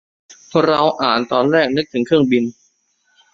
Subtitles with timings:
[0.65, 2.43] เราอ่านตอนแรกนึกถึงเครื่องบิน